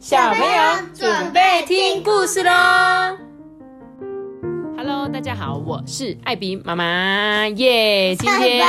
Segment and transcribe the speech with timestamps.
[0.00, 0.48] 小朋友
[0.94, 2.50] 准备听故事喽
[4.74, 8.16] ！Hello，大家好，我是艾比妈妈耶。
[8.16, 8.66] 今天，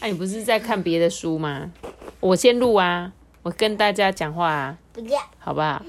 [0.00, 1.70] 哎，你不是在看别的书吗？
[2.20, 3.12] 我先录啊，
[3.42, 5.82] 我跟大家讲话啊，不要，好不好？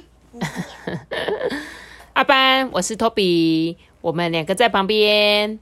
[2.11, 5.59] 阿班，我是托比，我们两个在旁边。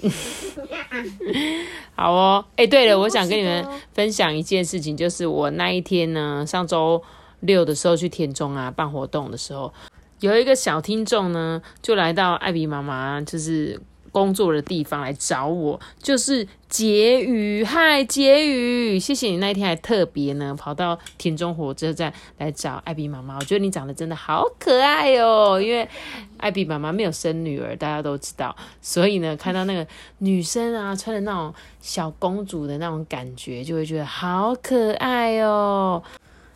[1.96, 7.02] 好哦，哎，对了，我想跟你们分享一件事情，就是我那一天呢，上周
[7.42, 9.72] 六的时候去田中啊办活动的时候，
[10.20, 25.88] 有一个小听众呢，就来到艾比妈妈就是工作的地方来找我，就是结语，嗨，结语，谢谢你那一天还特别呢跑到田中火车站来找艾比妈妈，我觉得你长得真的好可爱哦，因为
[26.36, 29.86] 艾比妈妈没有生女儿，大家都知道，所以呢，看到那个
[30.18, 36.02] 女生啊穿的那种小公主的那种感觉，就会觉得好可爱哦。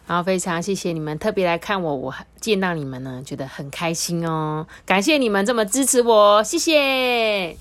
[0.07, 4.67] 然后非常谢谢你们特别来看我，我见到你们呢，觉得很开心哦。
[4.85, 7.57] 感谢你们这么支持我，谢谢，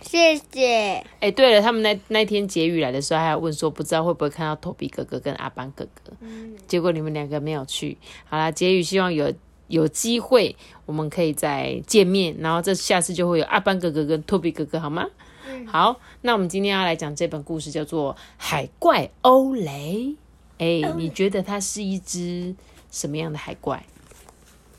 [0.00, 1.04] 谢谢。
[1.20, 6.12] 哎，对了，他们那那天结语来的时候，还要问说，不知道会不会看到托比哥哥跟阿班哥哥。
[6.20, 7.98] 嗯，结果你们两个没有去。
[8.28, 9.30] 好啦，结语希望有
[9.68, 10.56] 有机会，
[10.86, 15.06] 我们可以再见面，然后这下次就会有阿班哥哥跟托比哥哥，好吗？
[15.46, 16.00] 嗯，好。
[16.22, 20.16] 那我们今天要来讲这本故事，叫做《海怪欧雷》。
[20.60, 22.54] 哎，你觉得它是一只
[22.90, 23.82] 什么样的海怪？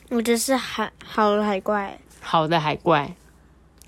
[0.09, 3.15] 我觉得是海好的海怪，好的海怪。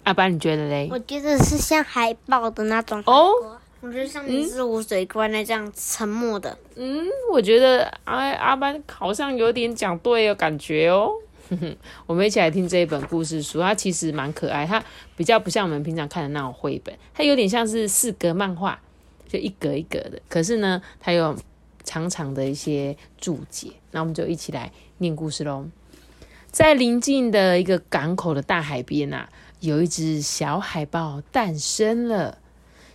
[0.01, 0.87] 阿班，你觉得嘞？
[0.89, 3.29] 我觉得是像海豹的那种哦。
[3.79, 6.57] 我觉得像一只无水怪那这样沉默的。
[6.75, 11.11] 嗯，我觉得阿阿班好像有点讲对哦，感觉哦。
[12.07, 14.83] 我们一起来听这一本故事书，它其实蛮可爱，它
[15.15, 18.79] 比较不像我们平常看的那种绘本，它有点像是四格漫画，
[19.27, 20.19] 就一格一格的。
[20.27, 21.37] 可是呢，它有。
[21.83, 25.67] 长长的一些注解，那我们就一起来念故事喽。
[26.51, 29.29] 在临近的一个港口的大海边啊，
[29.59, 32.37] 有一只小海豹诞生了。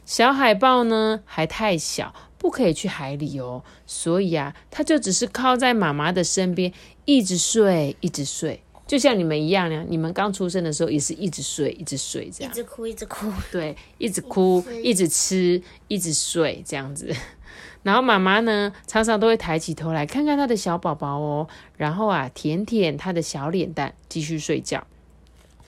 [0.07, 6.73] 小海豹呢还太小，不可以去海里哦，所以啊，它就只是靠在妈妈的身边，
[7.05, 9.85] 一直睡，一直睡，就像你们一样呀。
[9.87, 17.15] 你们刚出生的时候也是一直睡，一直睡这样，一直哭，一直哭，对，一直哭，一直吃，一直睡这样子。
[17.83, 24.87] 然后妈妈呢，常常都会抬起头来看看他的小宝宝哦，然后啊，舔舔他的小脸蛋，继续睡觉。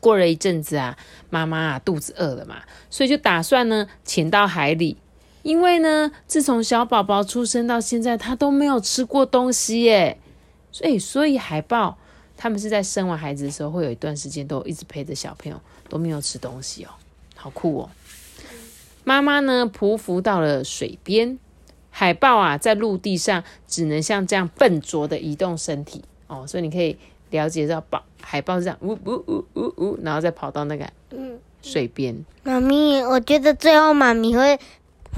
[0.00, 0.96] 过了一阵子啊，
[1.28, 4.96] 妈妈啊肚子饿了嘛，所以就打算呢潜到海里，
[5.42, 10.18] 因为呢，自从小宝宝出生到现在，他都没有吃过东西耶。
[10.72, 11.98] 所以，所以海豹
[12.36, 16.90] 他们是在生完孩子的时候，会有一段时间都一直陪着小朋友，都没有吃东西哦，
[17.36, 17.90] 好酷哦。
[19.04, 21.38] 妈妈呢匍匐到了水边。
[21.90, 26.96] 海豹啊，在陆地上只能像这样笨拙的移动身体哦，所以你可以
[27.30, 30.88] 了解到，豹海豹是这样，呜呜呜呜呜，然后再跑到那个
[31.62, 32.24] 水边。
[32.42, 34.58] 妈咪，我觉得最后妈咪会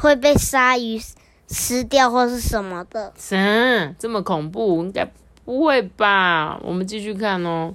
[0.00, 1.00] 会被鲨鱼
[1.46, 3.12] 吃掉，或是什么的。
[3.16, 4.82] 什这么恐怖？
[4.82, 5.10] 应该
[5.44, 6.58] 不会吧？
[6.64, 7.74] 我们继续看哦。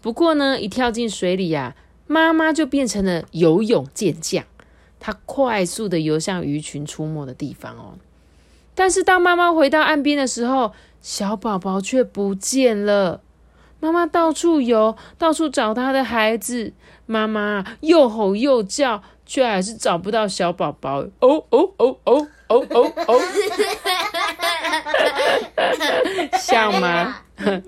[0.00, 4.44] 不过呢，一跳进水里呀，妈妈就变成了游泳健将，
[4.98, 7.98] 她快速的游向鱼群出没的地方哦。
[8.76, 10.72] 但是当妈妈回到岸边的时候，
[11.02, 13.22] 小宝宝却不见了。
[13.80, 16.72] 妈妈到处游，到处找她的孩子。
[17.06, 21.00] 妈妈又吼又叫，却还是找不到小宝宝。
[21.20, 23.20] 哦哦哦哦哦哦哦！
[26.38, 27.18] 像吗？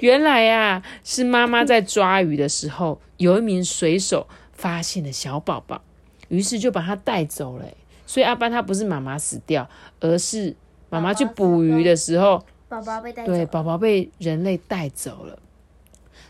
[0.00, 5.82] 原来呀，是妈妈在抓鱼的时候，有一名水手发现了小宝宝，
[6.28, 7.66] 于是就把他带走了。
[8.06, 9.68] 所以阿班他不是妈妈死掉，
[10.00, 10.54] 而是
[10.90, 15.38] 妈妈去捕鱼的时候，宝宝被带走对，宝宝被人类带走了。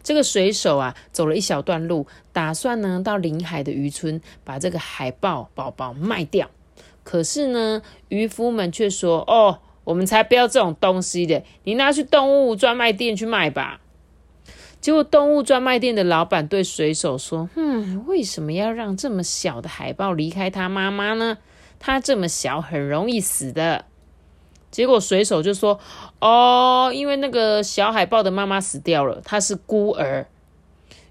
[0.03, 6.51] 这个水手啊，走了一小段路，打算呢到临海的渔村把这个海豹宝宝卖掉。
[7.03, 13.81] 可是呢，渔夫们却说：“哦，我们才不要这种东西的，你拿去动物专卖店去卖吧。”
[14.81, 21.39] 结果动物专卖店的老板对水手说：“嗯，为什么要让这么小的海豹离开他妈妈呢？”
[21.87, 23.85] 它这么小，很容易死的。
[24.71, 25.79] 结果水手就说
[26.19, 30.27] ：“哦，因为那个小海豹的妈妈死掉了，它是孤儿。”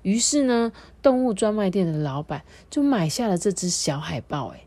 [0.02, 0.72] 于是呢，
[1.04, 2.42] 动物专卖店的老板
[2.72, 4.48] 就买下了这只小海豹。
[4.48, 4.66] 哎，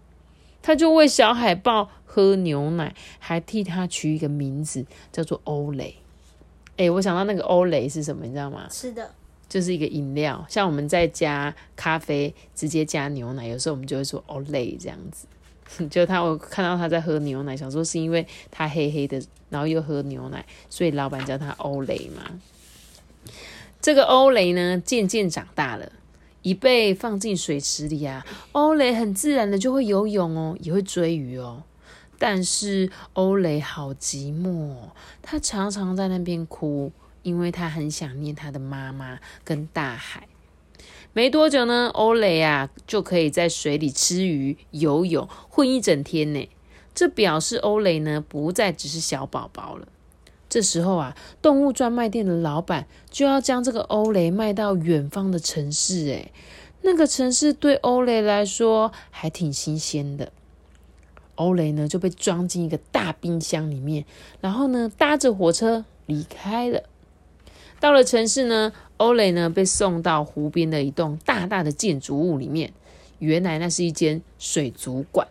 [0.63, 5.97] 他就喂小海豹喝牛奶，还替它取一个名字，叫做欧蕾。
[6.77, 8.69] 哎，我想到那个欧蕾是什么，你知道吗？
[8.71, 9.11] 是的，
[9.49, 15.27] 就是一个饮料，像我们在加咖啡直接加牛奶，有时候我们就会说欧蕾这样子。
[15.91, 22.23] 就他我看到他在喝牛奶，想说是因为他黑黑的，然后又喝牛奶，所以老板叫他欧雷嘛。
[23.81, 25.93] 这个欧雷呢，渐渐长大了，
[26.43, 31.63] 一被放进水池里啊，欧雷很自然的就会游泳哦，也会追鱼哦。
[32.19, 34.75] 但是欧雷好寂寞，
[35.21, 36.91] 他常常在那边哭，
[37.23, 40.27] 因为他很想念他的妈妈跟大海。
[41.17, 46.47] 没多久呢，欧雷啊就可以在水里吃鱼、游泳，混一整天呢。
[46.95, 49.89] 这表示欧雷呢不再只是小宝宝了。
[50.51, 56.33] 这时候啊，动物专卖店的老板就要将这个欧雷卖到远方的城市，诶，
[56.83, 60.31] 那个城市对欧雷来说还挺新鲜的。
[61.37, 64.05] 欧雷呢就被装进一个大冰箱里面，
[64.43, 66.83] 然后呢搭着火车离开了。
[67.79, 72.73] 到了城市呢，欧雷呢被送到湖边的一栋大大的建筑物里面。
[73.19, 75.27] 原来那是一间水族馆。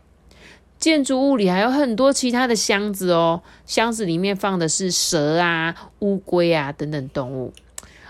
[0.78, 7.54] 建筑物里还有很多其他的箱子哦，箱子里面放的是蛇啊、乌龟啊等等动物。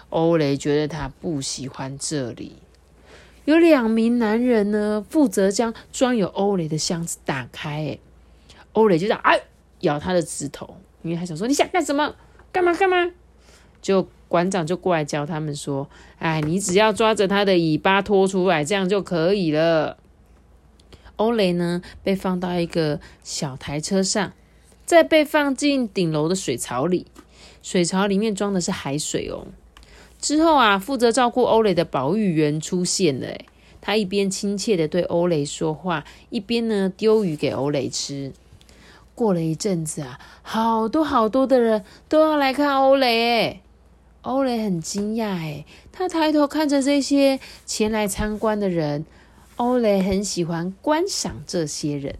[0.09, 2.53] 欧雷觉得他不喜欢这里。
[3.45, 7.69] 有两名男人呢，负责将装有欧雷的箱子打开。
[7.69, 7.99] 哎，
[8.73, 9.41] 欧雷就样，哎，
[9.81, 12.15] 咬他的指头，因为他想说你想干什么？
[12.51, 13.11] 干嘛干嘛？
[13.81, 15.87] 就馆长就过来教他们说
[16.19, 19.97] ：“哎，你只要抓着他的尾巴拖出来，这样就可以了。”
[21.17, 24.33] 欧雷呢，被放到一个小台车上，
[24.85, 27.07] 再被放进顶楼的水槽里。
[27.63, 29.47] 水槽里面装的是海水哦。
[30.19, 33.27] 之后啊，负责照顾欧雷的保育员出现了。
[33.79, 38.33] 他一边亲切的对欧雷说话，一边呢丢鱼给欧雷吃。
[39.13, 43.39] 过了一阵子啊，好多好多的人都要来看欧雷。
[43.39, 43.61] 哎，
[44.25, 45.37] 欧雷很惊讶。
[45.37, 49.05] 诶，他抬头看着这些前来参观的人。
[49.57, 52.13] 欧雷很喜欢观赏这些人。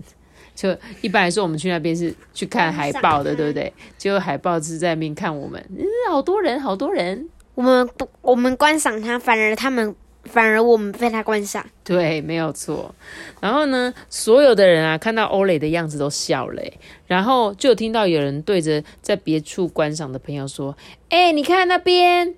[0.56, 3.74] 就一般来说，我们去那边是去看海报的，对不对？
[3.98, 5.62] 结果海报是在那边看我们。
[5.78, 7.28] 嗯，好多人，好多人。
[7.56, 9.94] 我们不，我们观赏他，反而他们，
[10.26, 11.66] 反而我们被他观赏。
[11.84, 12.94] 对，没有错。
[13.40, 16.62] 然后呢，所有的人啊，看到欧雷的样子都笑了。
[17.08, 20.76] 然后就听到有人对着在别处观赏的朋友说
[21.10, 22.36] ：“哎，你看那边。”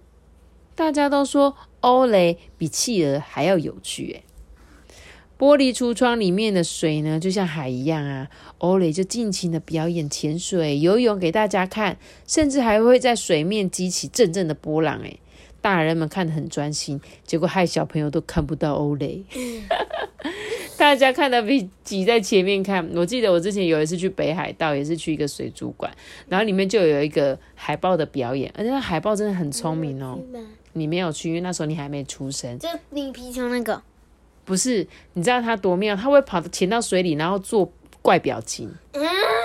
[0.75, 4.15] 大家都说欧雷比企鹅还要有趣。
[4.15, 4.23] 哎，
[5.39, 8.27] 玻璃橱窗里面的水呢，就像海一样啊。
[8.59, 11.97] 欧雷就尽情的表演潜水、游泳给大家看，
[12.27, 14.99] 甚至还会在水面激起阵阵的波浪。
[14.99, 15.19] 诶
[15.61, 19.23] 大人们看得很专心，结果害小朋友都看不到欧雷。
[20.77, 22.87] 大家看的比挤在前面看。
[22.93, 25.91] 我记得我之前有一次去北海道，也是去一个水族馆，
[26.29, 30.19] 然后里面就有一个海豹的表演，而且那海豹真的很聪明哦。
[30.73, 32.59] 你没有去，因为那时候你还没出生。
[32.59, 33.81] 就你皮球那个？
[34.45, 35.95] 不是，你知道它多妙？
[35.95, 37.71] 它会跑潜到水里，然后做。
[38.07, 38.71] 怪表情，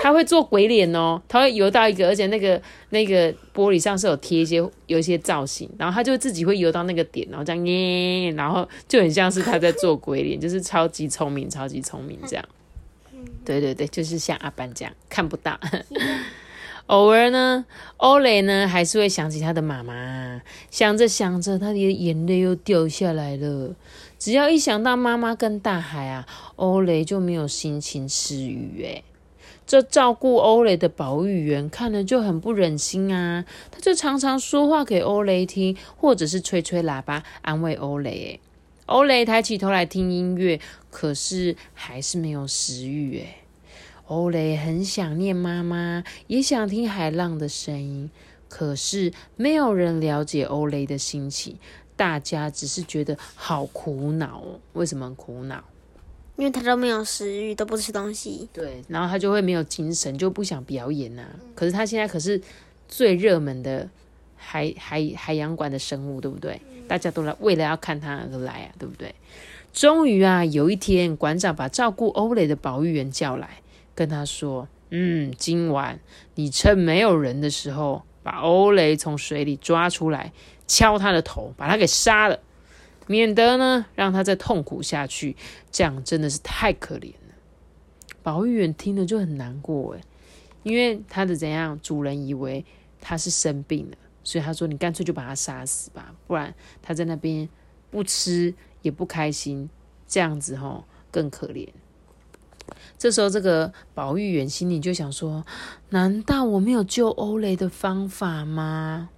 [0.04, 12.44] 他会做鬼脸哦，他会游到一个，而且那个那个玻璃上是有贴一些有一些造型，然后他就自己会游到那个点，然后这样耶，然后就很像是他在做鬼脸，就是超级聪明，超级聪明这样。
[13.44, 15.58] 对对对，就是像阿班这样看不到。
[16.86, 17.64] 偶尔呢，
[17.96, 23.74] 欧雷呢还是会想起他的妈妈，想着想着，他的眼泪又掉下来了。
[24.18, 26.26] 只要一想到妈妈跟大海啊，
[26.56, 28.82] 欧雷就没有心情吃鱼。
[28.82, 29.04] 诶
[29.64, 38.40] 这照顾欧雷的保育员看了就很不忍心啊，他就常常说话给欧雷听，或者是吹吹喇叭安慰欧雷。
[38.86, 43.18] 欧雷抬起头来听音乐，可是还是没有食欲。
[43.18, 43.36] 诶
[44.06, 48.10] 欧雷很想念妈妈，也想听海浪的声音，
[48.48, 51.56] 可是没有人了解欧雷的心情。
[51.94, 55.62] 大家只是觉得好苦恼哦，为什么苦恼？
[56.36, 58.48] 因为他都没有食欲，都不吃东西。
[58.52, 61.24] 对，然后他就会没有精神，就不想表演呐。
[61.54, 62.40] 可是他现在可是
[62.88, 63.88] 最热门的
[64.34, 66.60] 海海海洋馆的生物，对不对？
[66.88, 69.14] 大家都来为了要看他而来啊，对不对？
[69.72, 73.61] 终于啊，有一天馆长把照顾欧蕾的保育员叫来，
[73.94, 76.00] 跟他说：“嗯，今晚
[76.34, 80.32] 你趁没有人的时候，把欧雷从水里抓出来。”
[80.68, 82.40] 敲他的头，把他给杀了，
[83.06, 85.36] 免得呢让他再痛苦下去。
[85.70, 87.34] 这样真的是太可怜了。
[88.22, 90.00] 保育员听了就很难过诶，
[90.62, 92.64] 因为他的怎样，主人以为
[93.02, 97.46] 他是生病了，所以他说：“你干脆就把他杀死吧，不然他在那边
[97.90, 99.68] 不吃也不开心，
[100.08, 101.68] 这样子吼更可怜。”
[102.98, 105.44] 这时候，这个保育员心里就想说
[105.90, 109.10] ：“难道我没有救欧雷的方法吗？”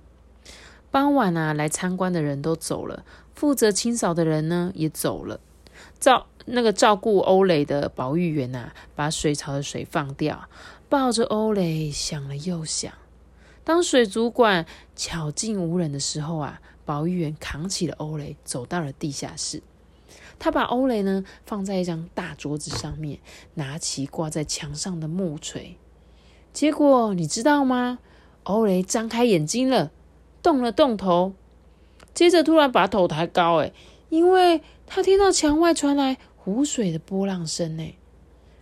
[0.91, 5.41] 傍晚啊，来参观的人都走了，负责清扫的人呢也走了。
[5.99, 10.49] 照那个照顾欧蕾的保育员呐，把水槽的水放掉，
[10.89, 12.93] 抱着欧蕾想了又想。
[13.65, 19.63] 当水族馆悄静无人的时候啊，保育员扛起了欧蕾，走到了地下室。
[20.38, 23.19] 他把欧蕾呢放在一张大桌子上面，
[23.55, 25.76] 拿起挂在墙上的木锤。
[26.53, 27.99] 结果你知道吗？
[28.45, 29.91] 欧蕾张开眼睛了，
[30.43, 31.33] 动了动头，
[32.12, 33.73] 接着突然把头抬高，哎，
[34.11, 37.95] 因为他听到墙外传来湖水的波浪声，哎，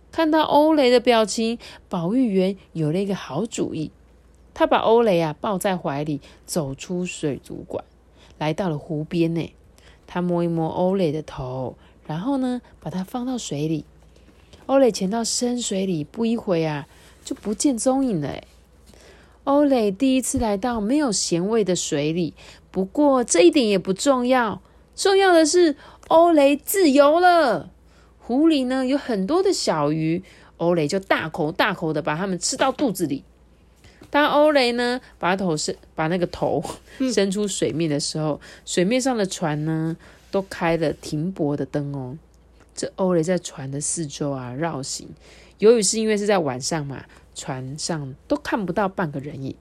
[0.09, 3.91] 看到欧蕾的表情，保育员有了一个好主意，
[4.53, 7.83] 他把欧蕾啊抱在怀里，走出水族馆，
[8.37, 9.53] 来到了湖边，呢。
[10.07, 13.85] 他摸一摸欧蕾的头，然后呢，把它放到水里。
[14.65, 16.87] 欧蕾潜到深水里，不一会啊，
[17.25, 18.41] 就不见踪影了。
[19.43, 22.33] 欧蕾第一次来到没有咸味的水里，
[22.71, 24.61] 不过这一点也不重要，
[24.95, 25.75] 重要的是
[26.07, 27.71] 欧蕾自由了。
[28.19, 30.23] 湖里呢有很多的小鱼，
[30.55, 33.25] 欧蕾就大口大口的把它们吃到肚子里。
[34.13, 36.63] 当欧蕾呢把头伸把那个头
[37.11, 39.97] 伸出水面的时候，水面上的船呢
[40.29, 42.15] 都开了停泊的灯哦。
[42.75, 45.09] 这欧蕾在船的四周啊绕行，
[45.57, 47.05] 由于是因为是在晚上嘛。
[47.33, 49.55] 船上都看不到半个人影。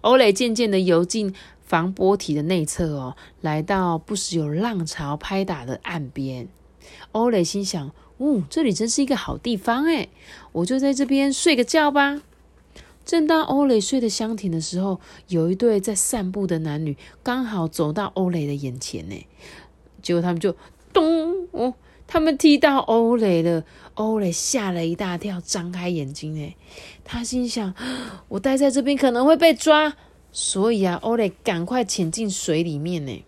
[0.00, 1.32] 欧蕾渐渐的游进
[1.64, 6.48] 防波堤的内侧哦，来到不时有浪潮拍打的岸边。
[7.12, 10.08] 欧蕾心想：“哦，这里真是一个好地方哎，
[10.50, 12.20] 我就在这边睡个觉吧。”
[13.06, 19.26] 正当欧蕾睡得香甜的时候，有一对在散步的男女刚好走到欧蕾的眼前呢。
[20.02, 20.54] 结果他们就
[20.92, 21.72] 咚哦。
[22.08, 26.54] 他们踢到欧蕾了，欧蕾吓了一大跳，张开眼睛哎，
[27.04, 27.74] 他心想：
[28.28, 29.96] 我待在这边可能会被抓，
[30.30, 33.24] 所以啊，欧蕾赶快潜进水里面呢。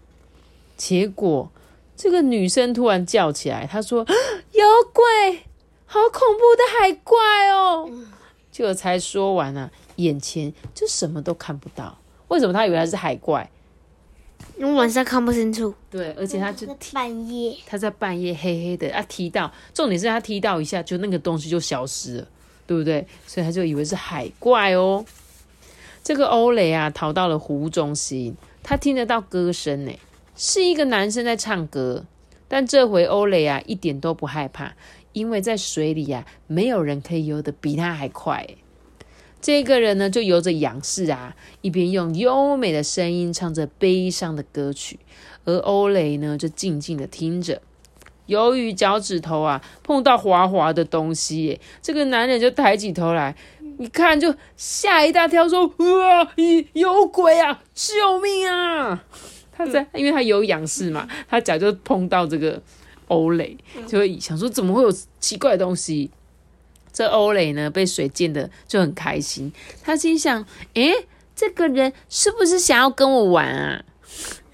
[0.76, 1.50] 结果
[1.96, 4.06] 这个女生突然叫起来，她说
[4.52, 5.38] ：“有鬼，
[5.84, 7.90] 好恐怖的海怪哦！”
[8.58, 11.96] 结果才说完啊，眼前就什么都看不到。
[12.26, 13.48] 为什么他以为他是海怪？
[14.56, 22.28] 因为晚上看不清楚，对，而且他就半夜，他在半夜黑黑的啊踢到，重点是他踢到一下，就那个东西就消失了，
[22.66, 23.06] 对不对？
[23.28, 25.04] 所以他就以为是海怪哦。
[26.02, 28.34] 这个欧雷啊，逃到了湖中心，
[28.64, 29.92] 他听得到歌声呢，
[30.34, 32.04] 是一个男生在唱歌，
[32.48, 34.74] 但这回欧雷啊一点都不害怕，
[35.18, 38.46] 因为在水里啊，没有人可以游得比他还快。
[39.40, 45.00] 这个人呢，就游着仰视啊，一边用优美的声音唱着悲伤的歌曲，
[45.44, 47.60] 而欧雷呢，就静静的听着。
[48.26, 53.34] 由于脚趾头啊碰到滑滑的东西，这个男人就抬起头来，
[53.78, 56.30] 一看就吓一大跳，说：“啊，
[56.74, 57.62] 有鬼啊！
[57.74, 59.04] 救命啊！”
[59.50, 62.62] 他在，因为他有仰视嘛，他脚就碰到这个
[63.08, 66.10] 欧蕾，就会想说：“怎么会有奇怪的东西？”
[66.92, 69.52] 这欧蕾呢，被水溅的就很开心。
[69.82, 73.84] 他心想：“诶，这个人是不是想要跟我玩啊？”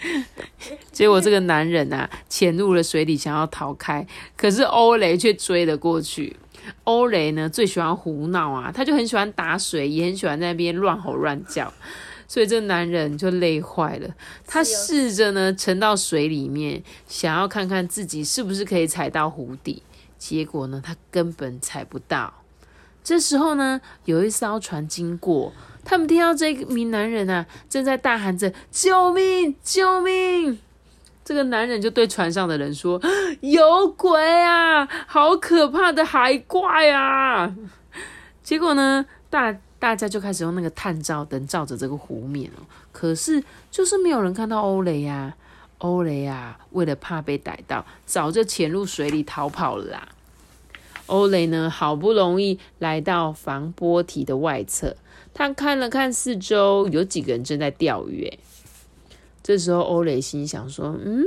[0.93, 4.07] 结果这个男人啊，潜入了水里，想要逃开，
[4.37, 6.37] 可是欧蕾却追了过去。
[6.85, 11.73] 欧蕾呢，最喜欢胡闹啊，他就很喜欢打水，也很喜欢在那边乱吼乱叫，
[12.27, 14.09] 所以这男人就累坏了。
[14.47, 19.83] 他试着呢，沉到水里面，想要看看自己是不是可以踩到湖底。
[20.19, 22.33] 结果呢，他根本踩不到。
[23.03, 25.53] 这时候呢，有一艘船经过，
[25.85, 30.59] 他们听到这名男人啊，正在大喊着“救命，救命！”
[31.23, 32.99] 这个男人就对船上的人说
[33.41, 37.55] ：“有鬼啊，好可怕的海怪啊！”
[38.43, 39.55] 结果呢，大
[39.85, 45.37] 大家就开始用那个探照灯照着这个湖面哦，可是就是没有人看到欧雷呀。
[45.77, 50.09] 欧雷啊，为了怕被逮到，早就潜入水里逃跑了啦。
[51.05, 54.97] 欧雷呢，好不容易来到防波堤的外侧，
[55.35, 58.25] 他看了看四周，有几个人正在钓鱼。
[58.25, 58.39] 诶，
[59.43, 61.23] 这时候欧雷心想说：“嗯，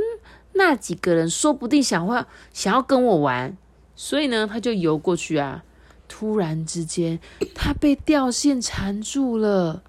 [0.54, 3.56] 那几个人说不定想要想要跟我玩。”
[3.96, 5.64] 所以呢，他就游过去啊。
[6.08, 7.20] 突然之间，
[7.54, 9.84] 他被钓线缠住了，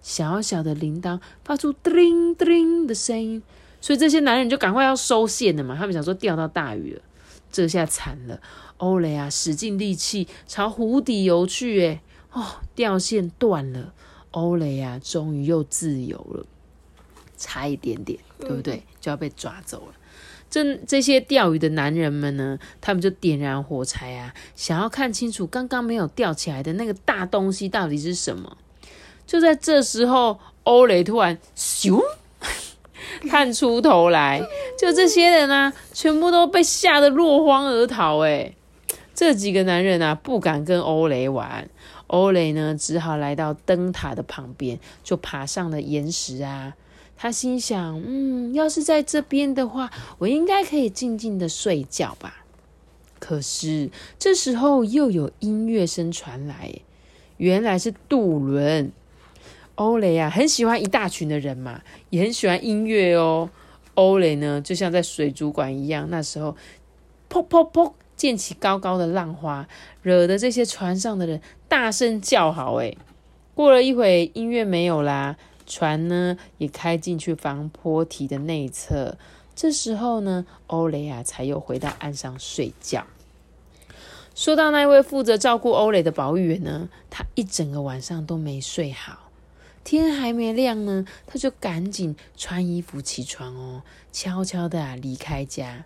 [0.00, 3.42] 小小的铃铛发出叮叮的声音。
[3.80, 7.02] 所以这些男人就赶快要收线了嘛，他们想说钓到大鱼了，
[7.50, 8.40] 这下惨了。
[8.76, 12.02] 欧雷啊，使尽力气朝湖底游去，哎，
[12.32, 13.92] 哦，钓线断了，
[14.32, 16.44] 欧雷啊，终于又自由了，
[17.36, 18.82] 差一点点，对不对？
[19.00, 19.94] 就要被抓走了。
[20.52, 28.58] 这这些钓鱼的男人们呢，他们就点燃火柴啊，想要看清楚刚刚没有钓起来的那个大东西到底是什么。
[29.26, 31.98] 就在这时候，欧雷突然咻。
[33.30, 34.42] 探出头来。
[34.78, 38.18] 就这些人啊，全部都被吓得落荒而逃。
[38.18, 38.52] 哎，
[39.14, 41.66] 这几个男人啊，不敢跟欧雷玩。
[42.08, 46.74] 欧雷呢，只好来到灯塔的旁边，就爬上了岩石啊。
[47.22, 52.44] 他心想：嗯，要是在这边的话，我应该可以静静的睡觉吧。
[53.20, 56.74] 可是这时候又有音乐声传来，
[57.36, 58.90] 原来是杜伦。
[59.76, 63.48] 欧雷啊，很喜欢一大群的人嘛，也很喜欢音乐哦。
[63.94, 66.56] 欧雷呢，就像在水族馆一样，那时候
[67.30, 69.68] 噗噗噗溅起高高的浪花，
[70.02, 72.74] 惹得这些船上的人大声叫好。
[72.80, 72.92] 哎，
[73.54, 79.16] 过了一会，音乐没有啦，船呢也开进去防坡堤的内侧。
[79.54, 83.06] 这时候呢，欧雷啊才又回到岸上睡觉。
[84.34, 89.30] 说到那位负责照顾欧雷的保育员呢，他一整个晚上都没睡好。
[89.84, 95.84] 天还没亮呢，他就赶紧穿衣服起床哦，悄悄的啊离开家。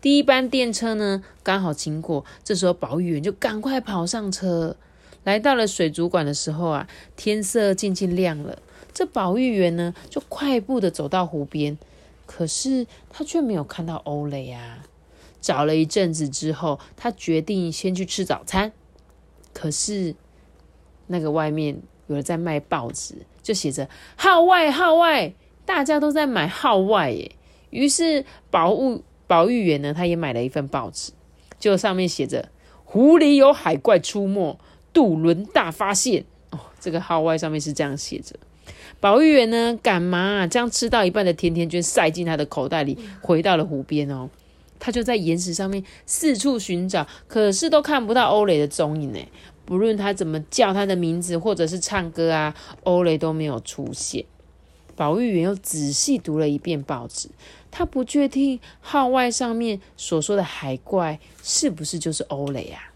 [0.00, 4.76] 第一班电车呢刚好经过，这时候保育员就赶快跑上车，
[5.24, 8.58] 来到了水族馆的时候啊，天色渐渐亮了。
[8.96, 11.76] 这保育员呢就快步的走到湖边，
[12.24, 14.86] 可是他却没有看到欧雷啊。
[15.42, 18.72] 找了一阵子之后，他决定先去吃早餐。
[19.52, 20.14] 可是
[21.08, 23.16] 那个外面有人在卖报纸。
[23.42, 25.34] 就写着号外号外，
[25.66, 27.30] 大家都在买号外耶。
[27.68, 31.12] 于是保物保育员呢，他也买了一份报纸，
[31.60, 32.48] 就上面写着
[32.84, 34.58] 湖里有海怪出没，
[34.92, 36.24] 渡轮大发现。
[36.50, 38.34] 哦，这个号外上面是这样写着。
[39.00, 44.28] 保育员呢，赶忙将吃到一半的甜甜圈塞进他的口袋里，回到了湖边哦。
[44.78, 49.18] 他就在岩石上面四处寻找，可是都看不到欧雷的踪影呢。
[49.64, 54.24] 不论他怎么叫他的名字，或者是唱歌啊，欧雷都没有出现。
[54.94, 57.28] 保育员又仔细读了一遍报纸，
[57.70, 62.92] 他不确定号外上面所说的海怪是不是就是欧雷啊？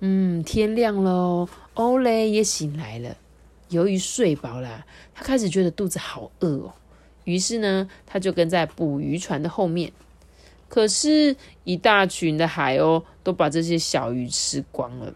[0.00, 3.16] 嗯，天亮了，欧雷也醒来了。
[3.68, 6.72] 由于睡饱了，他开始觉得肚子好饿哦。
[7.24, 9.92] 于是呢，他就跟在捕鱼船的后面。
[10.68, 15.14] 可是，一大群的海鸥都把这些小鱼吃光了。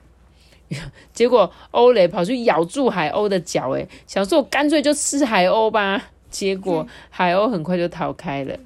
[1.12, 6.11] 结果欧雷跑去咬住海鸥的脚，诶，想说我干脆就吃海鸥吧。
[6.30, 8.56] 结果 海鸥很快就逃开了。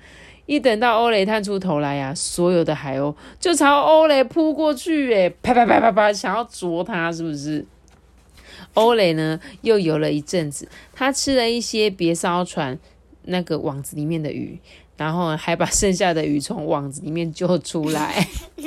[0.46, 7.64] 一等到欧雷探出头来呀，所有的海鸥就朝欧雷扑过去，诶，啪啪啪啪啪，想要啄他，是不是？
[8.74, 12.78] 欧蕾呢，又游了一阵子，他吃了一些别艘船
[13.22, 14.58] 那个网子里面的鱼，
[14.96, 18.26] 然后还把剩下的鱼从网子里面救出来。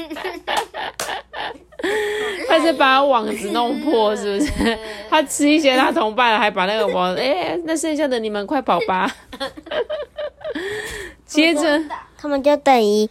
[2.48, 4.80] 他是把网子弄破，是不是？
[5.10, 9.14] 他吃一些他同伴，还把那个网，哎，那剩下的你们快跑吧！
[11.26, 11.84] 接着，
[12.18, 13.10] 他们就等于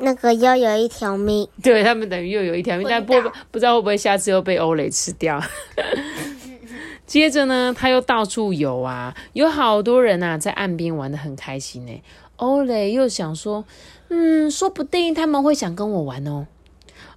[0.00, 3.14] 那个又有一条命， 对他们等于又有一条命，但不
[3.50, 5.40] 不知道会不会下次又被欧雷吃掉。
[7.06, 12.02] 接着呢，他又到处游啊，有好多人啊在岸边玩的很开心呢。
[12.36, 13.64] 欧雷又想说，
[14.08, 16.46] 嗯，说不定他们会想跟我玩哦。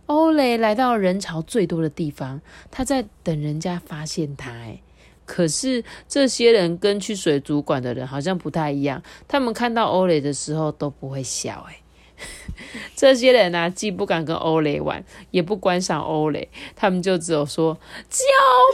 [0.07, 2.41] 欧雷来到人潮最多的地方，
[2.71, 4.49] 他在等人家发现他。
[4.51, 4.81] 哎，
[5.25, 11.65] 可是这些人跟去水族馆的人好像不太一样，他们看到欧雷的时候都不会笑。
[11.69, 11.77] 哎，
[12.95, 17.77] 这些人呢，既不敢跟欧雷玩，也不观赏欧雷，他们就只有说
[18.09, 18.23] ：“救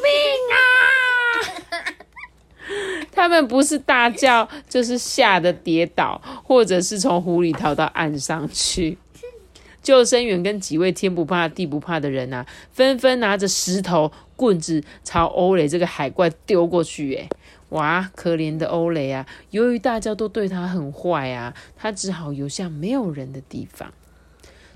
[0.03, 0.11] 命
[0.55, 0.57] 啊！”
[3.11, 8.97] 他们不是大叫，就是吓得跌倒，或者是从湖里逃到岸上去。
[9.81, 17.15] 救生员跟几位天不怕地不怕的人啊，纷纷拿着石头、棍子朝欧雷这个海怪丢过去。
[17.15, 17.27] 诶
[17.69, 19.27] 哇，可怜的欧雷啊！
[19.51, 23.93] 由于大家都对他很坏啊，他只好游向没有人的地方。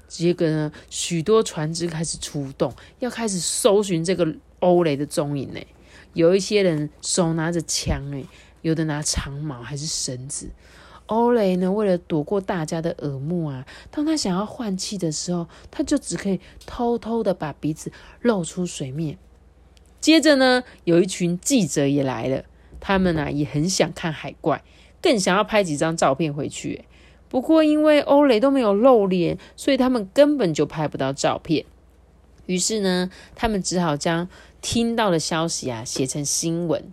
[0.08, 5.52] 结果呢，许多船只开始出动，要开始搜寻这个欧雷的踪影。
[5.54, 5.60] 呢。
[6.14, 8.28] 有一些人手拿着枪，诶
[8.62, 10.52] 有的拿长矛还是绳子。
[11.08, 11.72] 欧雷呢？
[11.72, 19.18] 为了躲过大家的耳目啊，当他想要换气的时候，他就只可以偷偷的把鼻子露出水面。
[20.00, 22.46] 接着呢，有一群记者也来了，
[22.84, 24.62] 他们啊也很想看海怪，
[25.02, 26.84] 更想要拍几张照片回去。
[27.30, 31.63] 不过因为欧雷都没有露脸，所以他们根本就拍不到照片。
[32.48, 34.28] 于是呢，他们只好将
[34.62, 36.91] 听到的消息啊写成新闻。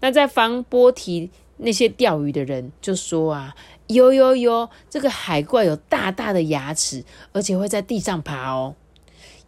[0.00, 1.30] 那在防波堤。
[1.58, 3.54] 那些钓鱼的人就说啊，
[3.86, 8.74] 有有有，这个海怪有大大的牙齿，而且会在地上爬哦。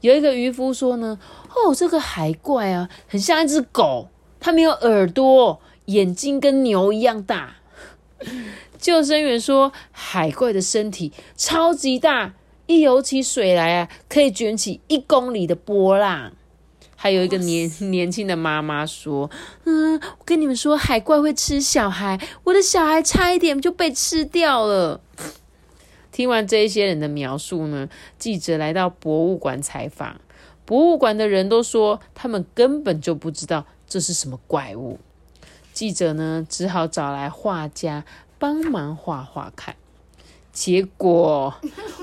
[0.01, 4.11] 有一个渔夫说呢，哦，这个海怪啊，很像一只狗，
[4.45, 7.55] 它没有耳朵，眼睛跟牛一样大。
[8.79, 12.35] 救生员说，海怪的身体超级大，
[12.67, 16.33] 一游起水来啊，可以卷起一公里的波浪。
[16.95, 19.31] 还有一个年年轻的妈妈说
[19.65, 25.01] ：“嗯，我跟你们说，海怪会吃小孩，我的小孩差一点就被吃掉了。”
[26.13, 30.21] 听完这一些人的描述呢，记者来到博物馆采访，
[30.67, 34.99] 博物馆的人都说他们根本就不知道这是什么怪物。
[35.73, 38.05] 记者呢，只好找来画家
[38.41, 39.77] 帮忙画画看。
[40.53, 41.55] 结果，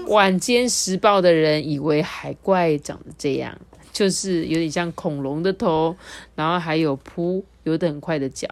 [0.08, 3.60] 晚间时报的人以为海怪长得这样。
[3.91, 5.97] 就是有点像恐龙的头，
[6.34, 8.47] 然后还有扑游得很快的脚。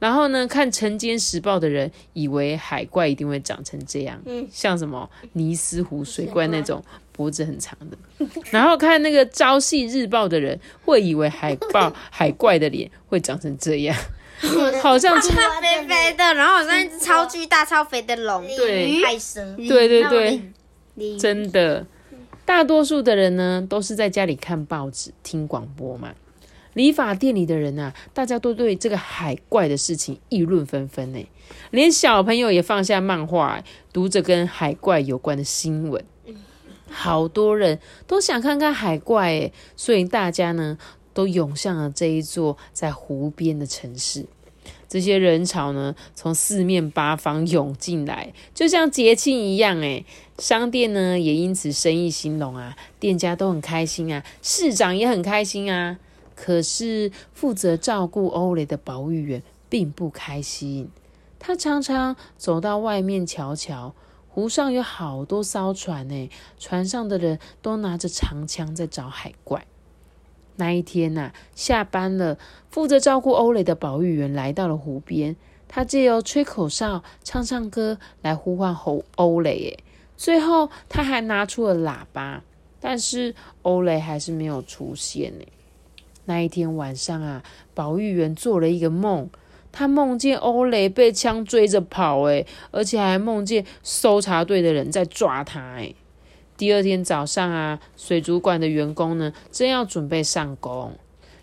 [0.00, 8.26] 然后呢，看《晨间时报》的人以为海怪一定会长成这样，像什么尼斯湖水怪那种脖子很长的。
[8.50, 13.96] 然后看那个《朝夕日报》的人会以为海豹 海怪的脸会长成这样，
[14.82, 21.86] 好像超肥肥的，然后好像一只超巨大、超肥的龙，对，海蛇，对对对，真的。
[22.44, 26.12] 大多数的人呢，都是在家里看报纸、听广播嘛。
[26.74, 31.24] 理发店里的人啊，大家都对这个海怪的事情议论纷纷呢。
[31.70, 36.02] 连小朋友也放下漫画，读着跟海怪有关的新闻。
[36.92, 40.78] 好多人都想看看海怪，诶，所以大家呢，
[41.12, 44.26] 都涌向了这一座在湖边的城市。
[44.88, 49.78] 这些人潮呢，从四面八方涌进来，就像节庆一样。
[49.78, 50.04] 诶
[50.38, 55.98] 商店呢也因此生意兴隆啊，店家都很开心啊，市长也很开心啊。
[56.34, 60.90] 可是负责照顾欧雷的保育员并不开心，
[61.38, 63.94] 他常常走到外面瞧瞧，
[64.34, 69.66] 湖上有好多艘船呢，船上的人都拿着长枪在找海怪。
[70.56, 72.38] 那一天呐，下班了，
[72.70, 75.36] 负责照顾欧雷的保育员来到了湖边。
[75.68, 79.56] 他借由吹口哨、唱唱歌来呼唤欧欧雷。
[79.56, 79.84] 耶，
[80.16, 82.42] 最后他还拿出了喇叭，
[82.80, 85.30] 但是欧雷还是没有出现。
[85.38, 85.44] 呢。
[86.24, 87.42] 那一天晚上啊，
[87.74, 89.28] 保育员做了一个梦，
[89.72, 95.96] 他梦见欧雷被枪追着跑，诶，而且还梦见搜查队的人在抓他，诶。
[96.56, 100.92] 第二天早上啊，水族馆的员工呢，正要准备上工。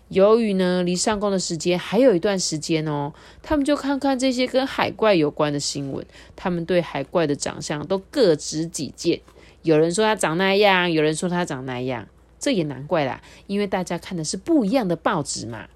[0.08, 3.12] 由于呢，离上工的时间还有一段时间哦，
[3.42, 6.04] 他们就看看这些跟海怪有关的新闻。
[6.34, 9.20] 他们对海怪的长相都各执己见，
[9.62, 12.08] 有人说他长那样，有人说他长那样。
[12.38, 15.68] 这也难怪啦，因为大家看的是不一样的报纸嘛。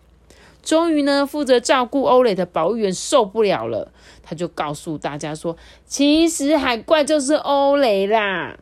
[0.64, 8.58] 终于呢，负责照顾欧蕾的保育员受不了了，他就告诉大家说：“其实海怪就是欧蕾啦。”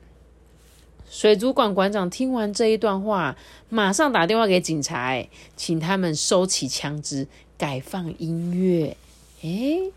[1.09, 3.37] 水族馆馆长听完这一段话，
[3.69, 5.23] 马上打电话给警察，
[5.55, 8.97] 请他们收起枪支，改放音乐。
[9.43, 9.93] 诶，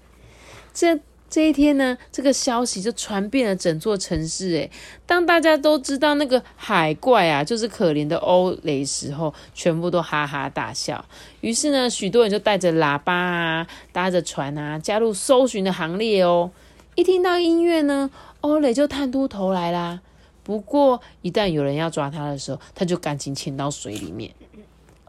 [0.74, 1.00] 这
[1.36, 4.52] 这一天呢，这个消息就传遍了整座城市。
[4.52, 4.72] 诶，
[5.06, 11.04] 当大家都知道那个海怪啊，就是可怜的欧雷时候，全部都哈哈大笑。
[11.42, 16.50] 于是呢，许多人就带着喇叭啊，搭着船啊，加入搜寻的行列哦。
[16.96, 20.00] 一听到音乐呢，欧雷就探出头来啦。
[20.42, 24.32] 不过，一旦有人要抓他的时候，他就赶紧潜到水里面。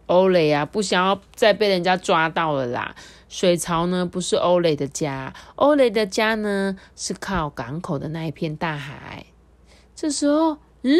[0.06, 2.94] 欧蕾啊，不想要再被人家抓到了啦。
[3.28, 9.26] 水槽呢，不是欧蕾的家，欧蕾的家呢，是靠港口的那一片大海。
[9.94, 10.96] 这时候，嗯，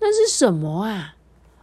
[0.00, 1.16] 那是什么啊？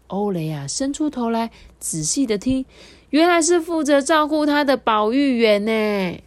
[0.07, 2.65] 欧蕾啊，伸出头来仔细的听，
[3.11, 6.23] 原来是负责照顾他的保育员呢。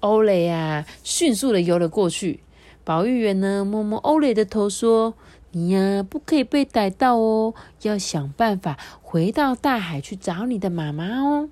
[0.00, 2.40] 欧蕾啊，迅速的游了过去。
[2.82, 5.14] 保育员呢，摸摸欧蕾的头，说
[5.56, 11.48] ：“你呀，不可以被逮到哦，要想办法回到大海去找你的妈妈哦。”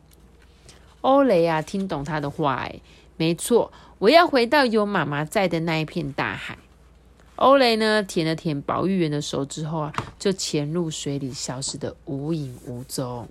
[1.03, 2.81] 欧蕾啊，听懂他的话，哎，
[3.17, 6.59] 没错，我要回到有妈妈在的那一片大海。
[7.37, 13.29] 欧雷呢，舔了舔保育员的手之后啊，就潜入水里，消失的无影无踪。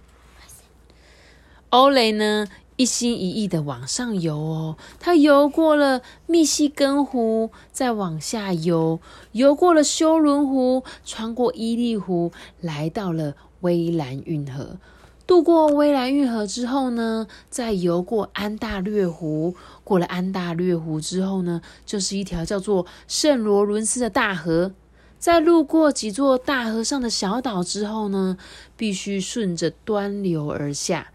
[1.69, 2.47] 欧雷呢？
[2.81, 8.99] 一心一意的往上游哦，他游过了密西根湖，再往下游，
[9.33, 14.77] 游过了休伦湖，穿过伊利湖，来到了威兰运河。
[15.27, 19.55] 渡过威兰运河之后呢，再游过安大略湖。
[19.83, 24.71] 过了安大略湖之后呢，就是一条叫做圣罗伦斯的大河。
[25.19, 28.39] 在路过几座大河上的小岛之后呢，
[28.75, 31.11] 必须顺着端流而下。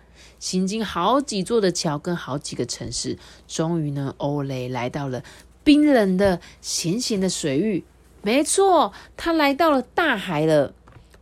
[0.46, 5.24] 行经好几座的桥跟好几个城市，终于呢，欧雷来到了
[5.64, 7.82] 冰冷的咸咸的水域。
[8.22, 10.72] 没错，他来到了大海了。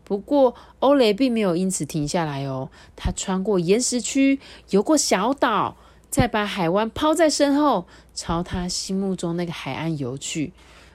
[0.04, 2.68] 不过，欧雷并没有因此停下来哦。
[2.96, 5.78] 他穿过岩石区，游过小岛，
[6.10, 10.52] 再把海湾抛在身后，朝他心目中那个海岸游去。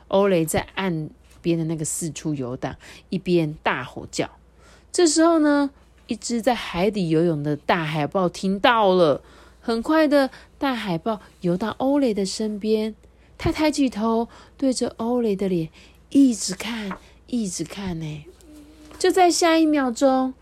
[0.10, 1.10] 欧雷在岸
[1.42, 2.76] 边的那个四处游荡，
[3.10, 4.30] 一边大吼叫。
[4.92, 5.72] 这时候呢，
[6.10, 9.22] 一只在海底游泳的大海豹听到了，
[9.62, 12.96] 很快的大海豹游到欧雷的身边，
[13.38, 15.70] 他抬起头，对着欧雷的脸
[16.10, 18.26] 一直看，一直看呢。
[18.98, 20.34] 就在下一秒钟，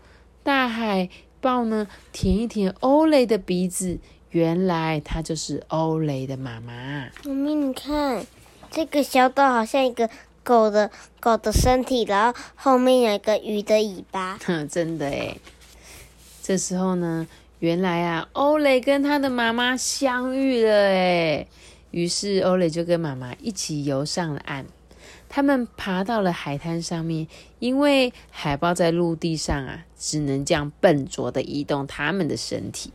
[0.42, 1.10] 大海
[1.42, 3.98] 豹呢舔一舔欧雷的鼻子，
[4.30, 7.10] 原来它就是欧雷的妈妈。
[7.24, 8.24] 妈咪，你看
[8.70, 10.08] 这个小岛好像一个
[10.42, 14.38] 狗的狗的身体，然后后面有一个鱼的尾巴。
[14.46, 15.38] 哼， 真的诶。
[16.48, 17.26] 这时候呢，
[17.58, 21.46] 原来啊，欧雷跟他的妈妈相遇了诶。
[21.90, 24.64] 于是欧雷就跟妈妈一起游上了岸。
[25.28, 32.94] 他们爬到了海滩上面，因为海豹在陆地上啊，只能这样笨拙的移动他们的身体。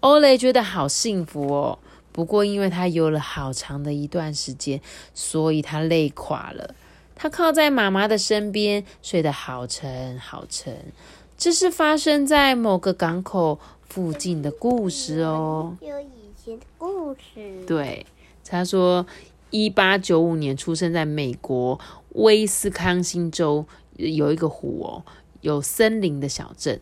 [0.00, 1.78] 欧雷觉得好幸福哦，
[2.12, 4.82] 不过因为他游了好长的一段时间，
[5.14, 6.74] 所以他累垮了。
[7.14, 10.92] 他靠在妈妈的身边，睡得好沉好沉。
[11.36, 15.76] 这是发生在某个港口附近的故事哦。
[15.80, 17.64] 有以前的故事。
[17.66, 18.06] 对，
[18.44, 19.06] 他说。
[19.50, 21.78] 一八九五年出生在美国
[22.10, 25.04] 威斯康星州有一个湖哦，
[25.40, 26.80] 有森林的小镇。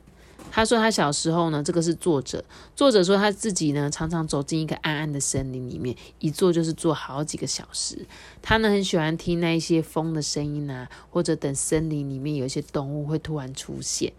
[0.50, 2.42] 他说他小时候呢，这个是作者。
[2.74, 8.06] 作者说他自己呢，常常走进一个暗暗的森林里面，一坐就是坐好几个小时。
[8.40, 14.10] 他呢很喜欢听那一些风的声音啊，或者等森林里面有一些动物会突然出现。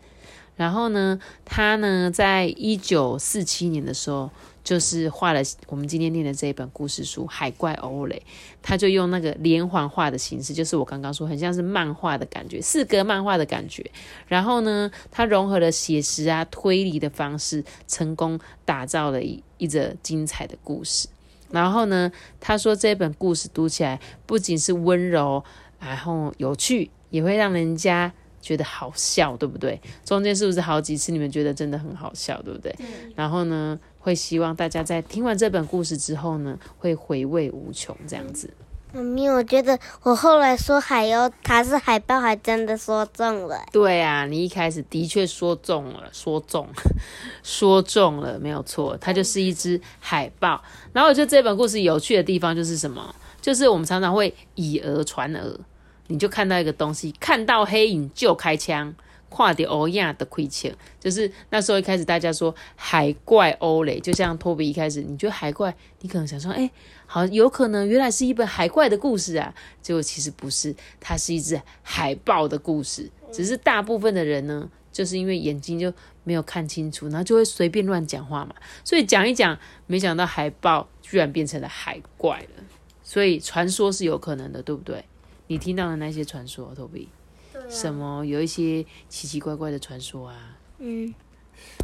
[0.56, 4.30] 然后呢，他呢在一九四七年的时候。
[4.66, 8.16] 就是画了我们今天念的这一本故事书《海怪欧雷》，
[8.64, 13.86] 他就用那个连环画的形式，就是我刚刚说很像是漫画的感觉，四格漫画的感觉。
[14.28, 21.08] 然后呢，他融合了写实啊、推理的方式，成功打造了一一则精彩的故事。
[21.52, 25.44] 然后呢，他说这本故事读起来不仅是温柔，
[25.80, 28.12] 然后有趣，也会让人家
[28.46, 29.82] 觉得好笑，对不对？
[30.06, 32.74] 中间是不是好几次你们觉得真的很好笑，对不对？
[33.16, 33.80] 然后呢？
[33.98, 38.54] 会希望大家在听完这本故事之后呢，会回味无穷这样子。
[38.94, 43.60] 妈咪，我觉得我后来说海鸥它是海豹，还真的说中了。
[43.72, 46.68] 对啊，你一开始的确说中了，说中，
[47.42, 50.64] 说中了，没有错，它就是一只海豹。
[50.94, 53.16] 然后我觉得这本故事有趣的地方就是什么？
[53.42, 55.60] 就是我们常常会以讹传讹，
[56.08, 58.94] 你就看到一个东西，看到黑影就开枪。
[59.28, 66.72] 跨掉欧亚的亏欠，就是那时候一开始大家说海怪欧雷，就像托比一开始，你觉得海怪，你可能想说，哎，
[67.06, 75.92] 好有可能原来是一本海怪的故事啊，结果其实不是，它是一只海豹的故事，只是大部分的人呢，就是因为眼睛就
[76.24, 82.64] 没有看清楚，然后就会随便乱讲话嘛，所以讲一讲，没想到海豹居然变成了海怪了，
[83.04, 85.04] 所以传说是有可能的，对不对？
[85.48, 87.10] 你听到的那些传说，托比。
[87.70, 90.58] 什么有一些奇奇怪怪的传说啊？
[90.78, 91.14] 嗯，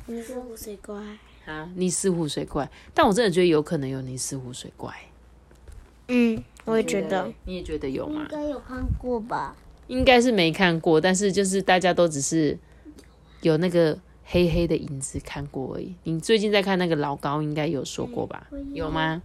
[0.05, 1.01] 尼斯湖水怪
[1.45, 2.69] 啊，尼斯湖水怪。
[2.93, 4.93] 但我真的觉得有可能有尼斯湖水怪。
[6.09, 7.31] 嗯，我也觉得。
[7.45, 8.21] 你也觉得有吗？
[8.23, 9.55] 应该有看过吧？
[9.87, 12.57] 应该是没看过，但是就是大家都只是
[13.41, 15.95] 有那个黑黑的影子看过而已。
[16.03, 18.47] 你最近在看那个老高，应该有说过吧？
[18.73, 19.21] 有吗？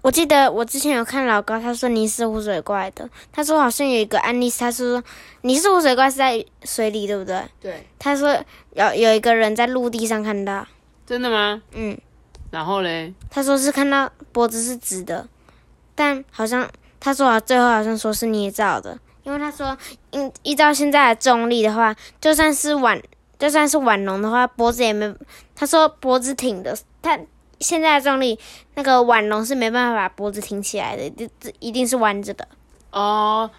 [0.00, 5.02] 我记得我之前有看老高，他说你是湖水怪的，他说好像有一个案例，他说
[5.42, 7.42] 你是湖水怪是在水里，对不对？
[7.60, 7.86] 对。
[7.98, 8.34] 他说
[8.72, 10.66] 有有一个人在陆地上看到。
[11.06, 11.62] 真的吗？
[11.72, 11.98] 嗯。
[12.50, 13.12] 然后嘞？
[13.30, 15.26] 他说是看到脖子是直的，
[15.94, 16.66] 但好像
[17.00, 19.76] 他说最后好像说是捏造的，因为他说，
[20.12, 23.02] 依依照现在的重力的话，就算是碗
[23.38, 25.14] 就算是碗龙的话，脖子也没，
[25.54, 27.18] 他说脖子挺的，他。
[27.60, 28.38] 现在的重力，
[28.74, 32.46] 那个腕龙是没办法把脖子挺起来的，这这一定是弯着的。
[32.90, 33.50] 哦，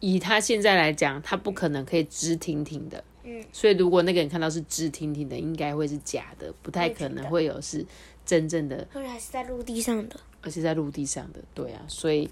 [0.00, 3.02] 以他现在来讲，他不可能可以直挺挺的。
[3.24, 3.44] 嗯。
[3.52, 7.84] 所以如果那个人看到是直挺挺的，应该会是假的，不太可能会有是
[8.24, 8.86] 真正的。
[8.94, 10.16] 而且还是在陆地上的。
[10.42, 12.30] 而且在陆地上的，对啊，所以。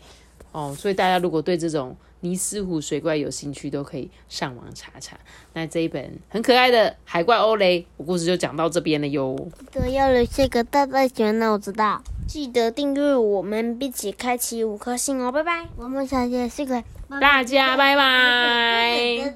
[0.54, 5.18] 哦，所以大家如果对这种尼斯湖水怪有兴趣，都可以上网查查。
[5.52, 9.36] 那这一本很可爱的海怪欧雷，我故事就讲到这边了哟。
[9.58, 12.00] 记得要留下个大大喜欢，那我知道。
[12.28, 15.66] 记得订阅我们，并且开启五颗星哦，拜拜。
[15.76, 16.82] 我们下期是个，
[17.20, 19.34] 大家拜拜。